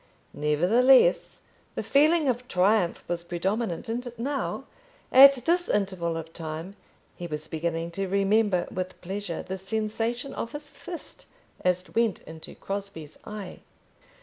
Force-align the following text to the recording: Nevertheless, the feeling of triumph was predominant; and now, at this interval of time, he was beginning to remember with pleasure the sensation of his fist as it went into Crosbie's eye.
Nevertheless, 0.33 1.43
the 1.75 1.83
feeling 1.83 2.27
of 2.27 2.47
triumph 2.47 3.03
was 3.07 3.23
predominant; 3.23 3.87
and 3.87 4.11
now, 4.17 4.63
at 5.11 5.45
this 5.45 5.69
interval 5.69 6.17
of 6.17 6.33
time, 6.33 6.75
he 7.15 7.27
was 7.27 7.47
beginning 7.47 7.91
to 7.91 8.07
remember 8.07 8.67
with 8.71 8.99
pleasure 9.01 9.43
the 9.43 9.59
sensation 9.59 10.33
of 10.33 10.53
his 10.53 10.71
fist 10.71 11.27
as 11.63 11.81
it 11.87 11.95
went 11.95 12.23
into 12.23 12.55
Crosbie's 12.55 13.19
eye. 13.25 13.59